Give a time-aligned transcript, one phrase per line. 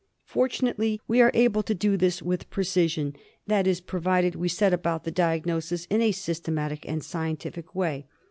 [0.25, 3.15] Fortunately, we are able to do this with precision;
[3.45, 8.07] that is, provided we set about the diagnosis in a syste matic and scientific way.